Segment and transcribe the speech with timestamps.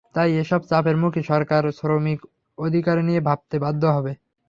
[0.15, 2.19] তাই এসব চাপের মুখে সরকার শ্রমিক
[2.57, 4.11] অধিকার নিয়ে ভাবতে বাধ্য হবে।